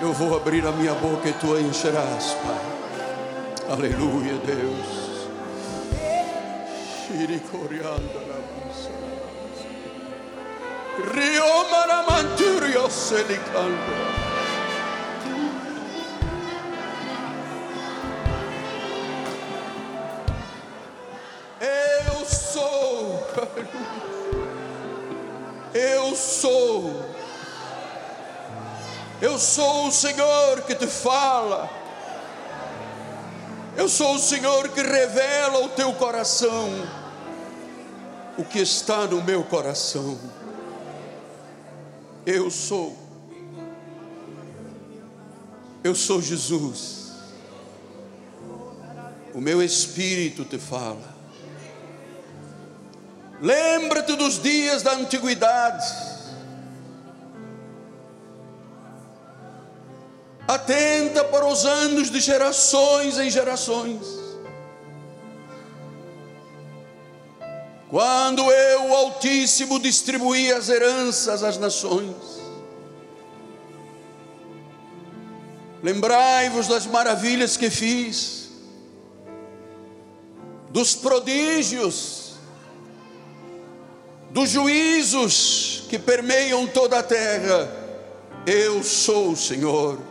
Eu 0.00 0.14
vou 0.14 0.34
abrir 0.34 0.66
a 0.66 0.72
minha 0.72 0.94
boca 0.94 1.28
e 1.28 1.32
tu 1.34 1.54
a 1.54 1.60
encherás, 1.60 2.34
Pai. 2.42 2.80
Aleluia, 3.70 4.34
Deus. 4.38 5.00
Rio 11.12 11.70
Maramanturio 11.70 12.90
Selicando. 12.90 13.78
Eu 21.60 22.24
sou, 22.24 23.26
eu 25.74 26.16
sou, 26.16 27.09
eu 29.20 29.38
sou 29.38 29.88
o 29.88 29.92
Senhor 29.92 30.62
que 30.62 30.74
te 30.74 30.86
fala, 30.86 31.68
eu 33.76 33.88
sou 33.88 34.14
o 34.14 34.18
Senhor 34.18 34.68
que 34.68 34.82
revela 34.82 35.64
o 35.64 35.68
teu 35.68 35.92
coração 35.94 37.00
o 38.40 38.44
que 38.44 38.58
está 38.58 39.06
no 39.06 39.22
meu 39.22 39.44
coração. 39.44 40.18
Eu 42.24 42.50
sou. 42.50 42.96
Eu 45.84 45.94
sou 45.94 46.22
Jesus. 46.22 47.10
O 49.34 49.40
meu 49.40 49.62
espírito 49.62 50.44
te 50.44 50.58
fala. 50.58 51.20
Lembra-te 53.42 54.16
dos 54.16 54.42
dias 54.42 54.82
da 54.82 54.92
antiguidade. 54.92 55.86
Atenta 60.50 61.22
para 61.22 61.46
os 61.46 61.64
anos 61.64 62.10
de 62.10 62.18
gerações 62.18 63.20
em 63.20 63.30
gerações. 63.30 64.00
Quando 67.88 68.50
eu, 68.50 68.86
o 68.86 68.94
Altíssimo, 68.96 69.78
distribuí 69.78 70.50
as 70.50 70.68
heranças 70.68 71.44
às 71.44 71.56
nações, 71.56 72.16
lembrai-vos 75.84 76.66
das 76.66 76.84
maravilhas 76.84 77.56
que 77.56 77.70
fiz, 77.70 78.50
dos 80.68 80.96
prodígios, 80.96 82.32
dos 84.30 84.50
juízos 84.50 85.84
que 85.88 85.96
permeiam 85.96 86.66
toda 86.66 86.98
a 86.98 87.04
terra. 87.04 87.70
Eu 88.44 88.82
sou 88.82 89.30
o 89.30 89.36
Senhor. 89.36 90.09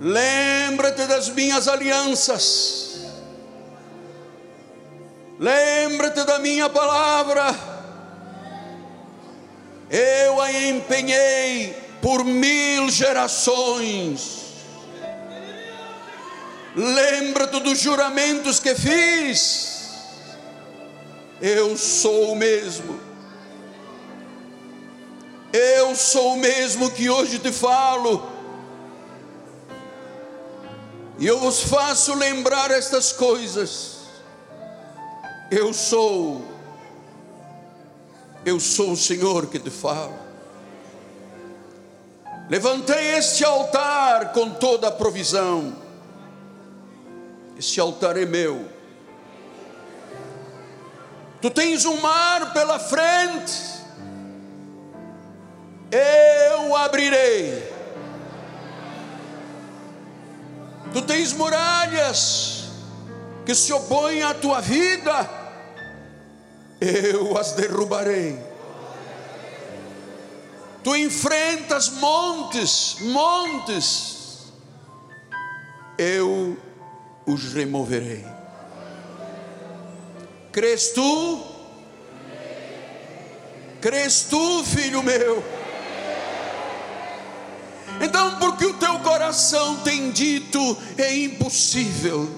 Lembra-te 0.00 1.06
das 1.06 1.28
minhas 1.28 1.66
alianças 1.66 2.88
Lembra-te 5.38 6.24
da 6.24 6.40
minha 6.40 6.68
palavra. 6.68 7.54
Eu 9.88 10.40
a 10.40 10.52
empenhei 10.52 11.76
por 12.02 12.24
mil 12.24 12.90
gerações. 12.90 14.38
Lembra-te 16.74 17.60
dos 17.60 17.78
juramentos 17.78 18.58
que 18.58 18.74
fiz. 18.74 19.90
Eu 21.40 21.76
sou 21.76 22.32
o 22.32 22.36
mesmo. 22.36 22.98
Eu 25.52 25.94
sou 25.94 26.34
o 26.34 26.36
mesmo 26.36 26.90
que 26.90 27.08
hoje 27.08 27.38
te 27.38 27.52
falo. 27.52 28.37
E 31.18 31.26
eu 31.26 31.38
vos 31.38 31.62
faço 31.62 32.14
lembrar 32.14 32.70
estas 32.70 33.12
coisas 33.12 33.98
eu 35.50 35.72
sou, 35.72 36.44
eu 38.44 38.60
sou 38.60 38.92
o 38.92 38.96
Senhor 38.96 39.46
que 39.46 39.58
te 39.58 39.70
fala. 39.70 40.28
Levantei 42.50 43.14
este 43.16 43.44
altar 43.44 44.32
com 44.32 44.50
toda 44.50 44.88
a 44.88 44.90
provisão. 44.90 45.74
Este 47.58 47.80
altar 47.80 48.16
é 48.18 48.26
meu. 48.26 48.68
Tu 51.40 51.50
tens 51.50 51.84
um 51.86 51.98
mar 51.98 52.52
pela 52.52 52.78
frente. 52.78 53.52
Eu 55.90 56.76
abrirei. 56.76 57.67
Tu 60.92 61.02
tens 61.02 61.32
muralhas 61.32 62.64
que 63.44 63.54
se 63.54 63.72
opõem 63.72 64.22
à 64.22 64.34
tua 64.34 64.60
vida 64.60 65.38
eu 66.80 67.36
as 67.36 67.52
derrubarei. 67.52 68.38
Tu 70.82 70.96
enfrentas 70.96 71.88
montes, 71.90 72.96
montes, 73.00 74.52
eu 75.98 76.56
os 77.26 77.52
removerei. 77.52 78.24
Crês 80.52 80.92
tu? 80.92 81.42
Crês 83.80 84.26
tu, 84.30 84.64
filho 84.64 85.02
meu? 85.02 85.57
Então, 88.00 88.38
porque 88.38 88.66
o 88.66 88.74
teu 88.74 88.98
coração 89.00 89.76
tem 89.76 90.10
dito 90.10 90.76
é 90.96 91.16
impossível 91.16 92.28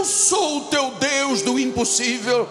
eu 0.00 0.04
sou 0.04 0.58
o 0.58 0.64
teu 0.66 0.92
Deus 0.92 1.42
do 1.42 1.58
impossível. 1.58 2.48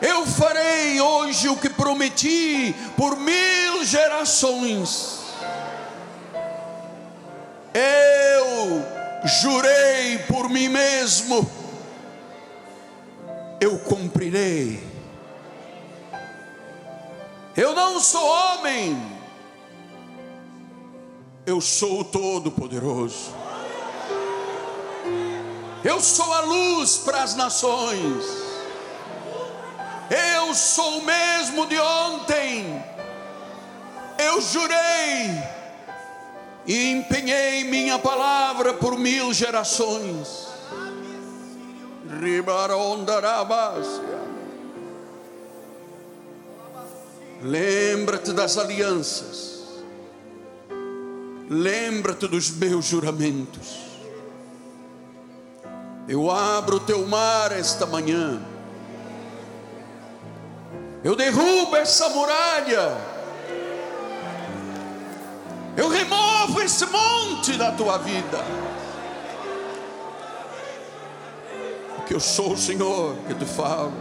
Eu 0.00 0.26
farei 0.26 1.00
hoje 1.00 1.48
o 1.48 1.56
que 1.56 1.68
prometi 1.68 2.74
por 2.96 3.16
mil 3.16 3.84
gerações. 3.84 5.20
Eu 7.72 8.84
jurei 9.24 10.18
por 10.26 10.48
mim 10.48 10.68
mesmo, 10.68 11.48
eu 13.60 13.78
cumprirei. 13.78 14.85
Eu 17.56 17.74
não 17.74 17.98
sou 17.98 18.22
homem, 18.22 19.00
eu 21.46 21.58
sou 21.58 22.00
o 22.00 22.04
Todo-Poderoso. 22.04 23.34
Eu 25.82 26.00
sou 26.00 26.34
a 26.34 26.40
luz 26.40 26.98
para 26.98 27.22
as 27.22 27.34
nações. 27.34 28.24
Eu 30.10 30.54
sou 30.54 30.98
o 30.98 31.04
mesmo 31.04 31.64
de 31.66 31.78
ontem. 31.78 32.84
Eu 34.18 34.40
jurei 34.42 35.30
e 36.66 36.90
empenhei 36.90 37.64
minha 37.64 37.98
palavra 37.98 38.74
por 38.74 38.98
mil 38.98 39.32
gerações. 39.32 40.48
Lembra-te 47.42 48.32
das 48.32 48.56
alianças. 48.56 49.56
Lembra-te 51.48 52.26
dos 52.26 52.50
meus 52.50 52.84
juramentos. 52.84 53.86
Eu 56.08 56.30
abro 56.30 56.76
o 56.76 56.80
teu 56.80 57.06
mar 57.06 57.52
esta 57.52 57.86
manhã. 57.86 58.40
Eu 61.04 61.14
derrubo 61.14 61.76
essa 61.76 62.08
muralha. 62.08 62.96
Eu 65.76 65.88
removo 65.88 66.60
esse 66.62 66.86
monte 66.86 67.56
da 67.56 67.70
tua 67.72 67.98
vida. 67.98 68.44
Porque 71.96 72.14
eu 72.14 72.20
sou 72.20 72.52
o 72.52 72.56
Senhor 72.56 73.14
que 73.28 73.34
te 73.34 73.44
falo. 73.44 73.92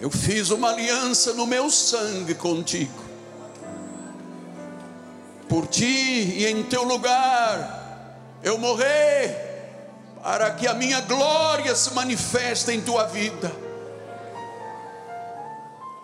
Eu 0.00 0.10
fiz 0.10 0.50
uma 0.50 0.70
aliança 0.70 1.32
no 1.32 1.46
meu 1.46 1.70
sangue 1.70 2.34
contigo. 2.34 3.04
Por 5.48 5.66
ti 5.66 5.84
e 5.84 6.46
em 6.46 6.62
teu 6.64 6.82
lugar 6.82 7.86
eu 8.42 8.58
morrer, 8.58 9.46
para 10.22 10.50
que 10.50 10.66
a 10.66 10.74
minha 10.74 11.00
glória 11.00 11.74
se 11.74 11.92
manifeste 11.94 12.70
em 12.70 12.80
tua 12.80 13.04
vida. 13.06 13.50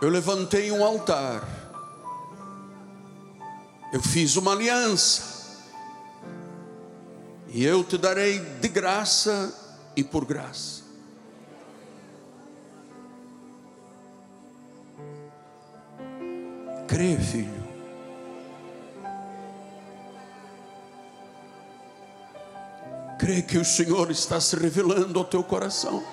Eu 0.00 0.08
levantei 0.08 0.72
um 0.72 0.84
altar, 0.84 1.46
eu 3.92 4.02
fiz 4.02 4.34
uma 4.34 4.52
aliança, 4.52 5.22
e 7.48 7.64
eu 7.64 7.84
te 7.84 7.96
darei 7.98 8.40
de 8.40 8.68
graça 8.68 9.52
e 9.94 10.02
por 10.02 10.24
graça. 10.24 10.81
Crê, 16.92 17.16
filho. 17.16 17.62
Crê 23.18 23.40
que 23.40 23.56
o 23.56 23.64
Senhor 23.64 24.10
está 24.10 24.38
se 24.38 24.54
revelando 24.56 25.18
ao 25.18 25.24
teu 25.24 25.42
coração. 25.42 26.04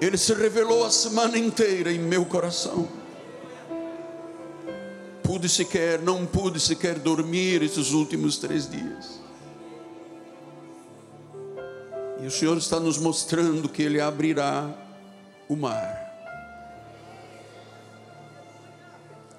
Ele 0.00 0.18
se 0.18 0.34
revelou 0.34 0.84
a 0.84 0.90
semana 0.90 1.38
inteira 1.38 1.92
em 1.92 1.98
meu 1.98 2.24
coração. 2.24 2.88
Pude 5.22 5.48
sequer, 5.48 6.02
não 6.02 6.26
pude 6.26 6.58
sequer 6.58 6.98
dormir 6.98 7.62
esses 7.62 7.92
últimos 7.92 8.36
três 8.36 8.68
dias. 8.68 9.20
E 12.20 12.26
o 12.26 12.30
Senhor 12.30 12.56
está 12.58 12.80
nos 12.80 12.98
mostrando 12.98 13.68
que 13.68 13.82
Ele 13.82 14.00
abrirá 14.00 14.74
o 15.48 15.54
mar. 15.54 16.05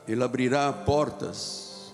Ele 0.08 0.24
abrirá 0.24 0.72
portas. 0.72 1.92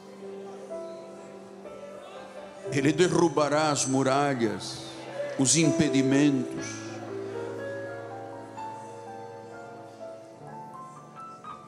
Ele 2.72 2.92
derrubará 2.94 3.72
as 3.72 3.86
muralhas, 3.86 4.80
os 5.40 5.56
impedimentos. 5.56 6.66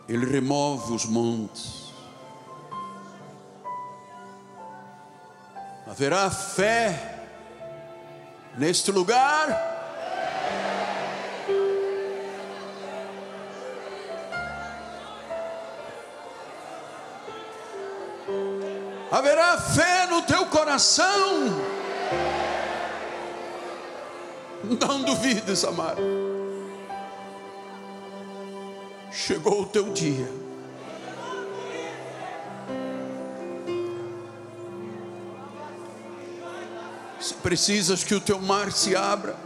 Ele 0.07 0.25
remove 0.25 0.94
os 0.94 1.06
montes. 1.06 1.86
Haverá 5.88 6.30
fé 6.30 7.27
neste 8.57 8.92
lugar. 8.92 9.75
Haverá 19.16 19.58
fé 19.58 20.08
no 20.08 20.24
teu 20.24 20.46
coração. 20.48 21.46
Não 24.62 25.04
duvides, 25.04 25.64
amado. 25.64 26.02
Chegou 29.10 29.62
o 29.62 29.66
teu 29.68 29.94
dia. 29.94 30.30
Se 37.18 37.36
precisas 37.36 38.04
que 38.04 38.16
o 38.16 38.20
teu 38.20 38.42
mar 38.42 38.70
se 38.70 38.98
abra, 38.98 39.38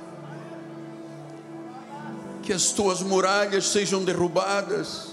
que 2.41 2.51
as 2.51 2.71
tuas 2.71 3.03
muralhas 3.03 3.67
sejam 3.67 4.03
derrubadas, 4.03 5.08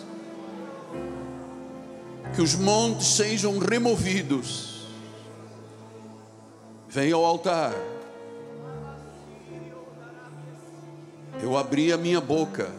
que 2.37 2.43
os 2.43 2.55
montes 2.55 3.07
sejam 3.17 3.59
removidos, 3.59 4.87
vem 6.87 7.11
ao 7.11 7.25
altar. 7.25 7.73
Eu 11.43 11.57
abri 11.57 11.95
a 11.95 11.97
minha 11.97 12.21
boca 12.21 12.71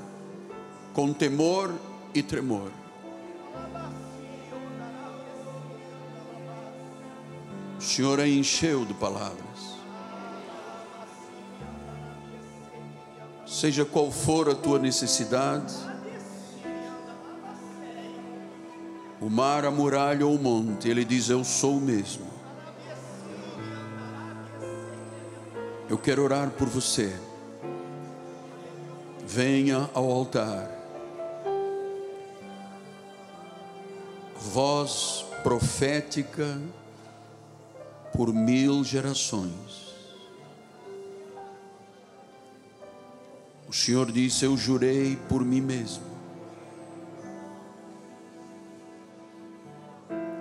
com 0.93 1.11
temor 1.11 1.73
e 2.13 2.21
tremor. 2.21 2.71
O 7.79 7.81
Senhor 7.81 8.19
a 8.19 8.27
encheu 8.27 8.85
de 8.85 8.93
palavras. 8.93 9.37
Seja 13.47 13.83
qual 13.83 14.11
for 14.11 14.49
a 14.49 14.53
tua 14.53 14.77
necessidade, 14.77 15.73
o 19.27 19.29
mar, 19.29 19.65
a 19.65 19.71
muralha 19.71 20.25
ou 20.25 20.35
o 20.35 20.39
monte, 20.39 20.87
Ele 20.87 21.03
diz: 21.03 21.29
Eu 21.29 21.43
sou 21.43 21.79
o 21.79 21.81
mesmo. 21.81 22.25
Eu 25.89 25.97
quero 25.97 26.23
orar 26.23 26.49
por 26.51 26.69
você. 26.69 27.13
Venha 29.25 29.89
ao 29.93 30.09
altar. 30.09 30.77
voz 34.39 35.25
profética 35.43 36.57
por 38.13 38.33
mil 38.33 38.81
gerações. 38.81 39.93
O 43.67 43.73
Senhor 43.73 44.09
disse: 44.09 44.45
Eu 44.45 44.55
jurei 44.55 45.17
por 45.27 45.43
mim 45.43 45.59
mesmo. 45.59 46.06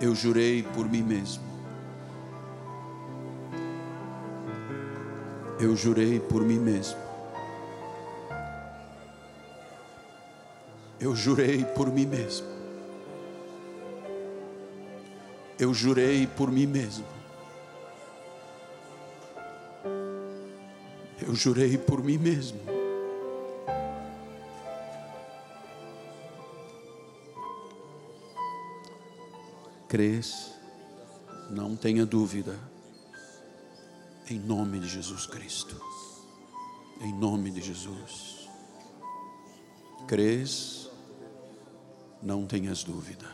Eu 0.01 0.13
jurei 0.13 0.63
por 0.63 0.89
mim 0.89 1.03
mesmo. 1.03 1.43
Eu 5.59 5.75
jurei 5.75 6.19
por 6.19 6.43
mim 6.43 6.59
mesmo. 6.59 6.99
Eu 10.99 11.15
jurei 11.15 11.63
por 11.63 11.91
mim 11.91 12.05
mesmo 12.05 12.57
eu 15.59 15.73
jurei 15.73 16.27
por 16.27 16.51
mim 16.51 16.67
mesmo. 16.67 17.05
Eu 21.19 21.33
jurei 21.33 21.77
por 21.77 22.03
mim 22.03 22.17
mesmo. 22.17 22.76
Crês, 29.97 30.53
não 31.49 31.75
tenha 31.75 32.05
dúvida, 32.05 32.55
em 34.29 34.37
nome 34.37 34.79
de 34.79 34.87
Jesus 34.87 35.25
Cristo. 35.25 35.75
Em 37.01 37.11
nome 37.11 37.49
de 37.49 37.61
Jesus. 37.61 38.47
Crês, 40.07 40.87
não 42.21 42.45
tenhas 42.45 42.83
dúvida. 42.83 43.25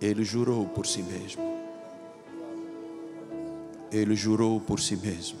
Ele 0.00 0.22
jurou 0.22 0.64
por 0.68 0.86
si 0.86 1.02
mesmo. 1.02 1.42
Ele 3.90 4.14
jurou 4.14 4.60
por 4.60 4.78
si 4.78 4.94
mesmo. 4.94 5.40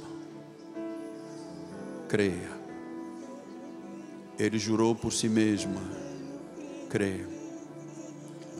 Creia. 2.08 2.58
Ele 4.36 4.58
jurou 4.58 4.96
por 4.96 5.12
si 5.12 5.28
mesmo. 5.28 5.78
Creia. 6.90 7.37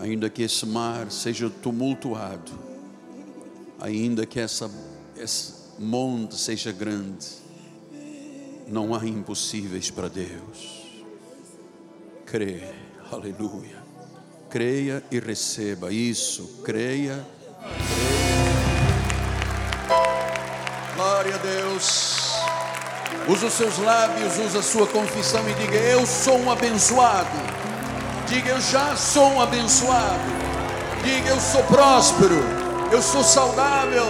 Ainda 0.00 0.30
que 0.30 0.42
esse 0.42 0.64
mar 0.64 1.10
seja 1.10 1.50
tumultuado, 1.50 2.52
ainda 3.80 4.24
que 4.24 4.38
essa, 4.38 4.70
esse 5.16 5.54
monte 5.78 6.36
seja 6.36 6.70
grande, 6.70 7.26
não 8.68 8.94
há 8.94 9.04
impossíveis 9.06 9.90
para 9.90 10.08
Deus. 10.08 10.86
Creia. 12.24 12.74
Aleluia. 13.10 13.82
Creia 14.50 15.02
e 15.10 15.18
receba. 15.18 15.92
Isso, 15.92 16.60
creia. 16.62 17.26
creia. 17.26 17.38
Glória 20.94 21.34
a 21.34 21.38
Deus. 21.38 22.18
Usa 23.28 23.46
os 23.46 23.52
seus 23.52 23.78
lábios, 23.78 24.38
usa 24.38 24.58
a 24.58 24.62
sua 24.62 24.86
confissão 24.86 25.48
e 25.48 25.54
diga: 25.54 25.76
Eu 25.76 26.06
sou 26.06 26.38
um 26.38 26.50
abençoado. 26.50 27.67
Diga: 28.28 28.50
Eu 28.50 28.60
já 28.60 28.96
sou 28.96 29.32
um 29.32 29.40
abençoado. 29.40 30.20
Diga: 31.02 31.30
Eu 31.30 31.40
sou 31.40 31.62
próspero. 31.64 32.38
Eu 32.90 33.02
sou 33.02 33.22
saudável. 33.22 34.06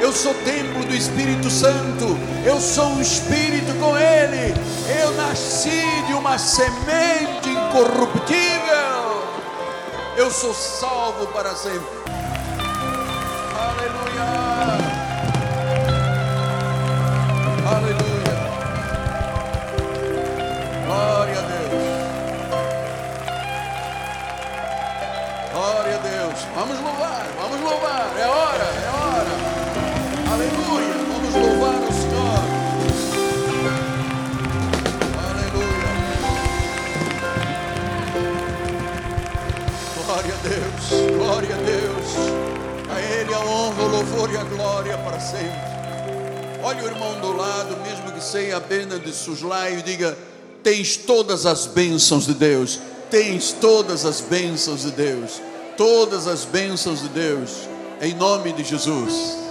Eu 0.00 0.12
sou 0.12 0.34
templo 0.34 0.84
do 0.84 0.94
Espírito 0.94 1.50
Santo. 1.50 2.18
Eu 2.44 2.60
sou 2.60 2.86
um 2.90 3.00
espírito 3.00 3.72
com 3.78 3.96
Ele. 3.96 4.54
Eu 5.00 5.12
nasci 5.12 5.82
de 6.06 6.14
uma 6.14 6.38
semente 6.38 7.48
incorruptível 7.48 8.96
eu 10.16 10.30
sou 10.30 10.54
salvo 10.54 11.26
para 11.26 11.54
sempre. 11.54 12.05
Louvor 44.26 44.32
e 44.32 44.36
a 44.36 44.44
glória 44.44 44.98
para 44.98 45.20
sempre. 45.20 45.76
Olha 46.62 46.82
o 46.82 46.86
irmão 46.86 47.20
do 47.20 47.32
lado, 47.36 47.76
mesmo 47.78 48.12
que 48.12 48.22
seja 48.22 48.56
apenas 48.56 49.00
de 49.00 49.12
suslaio, 49.12 49.82
diga: 49.82 50.16
Tens 50.62 50.96
todas 50.96 51.46
as 51.46 51.66
bênçãos 51.66 52.26
de 52.26 52.34
Deus. 52.34 52.80
tens 53.08 53.52
todas 53.52 54.04
as 54.04 54.20
bênçãos 54.20 54.82
de 54.82 54.90
Deus, 54.90 55.40
todas 55.76 56.26
as 56.26 56.44
bênçãos 56.44 57.02
de 57.02 57.08
Deus, 57.10 57.68
em 58.00 58.14
nome 58.14 58.52
de 58.52 58.64
Jesus. 58.64 59.45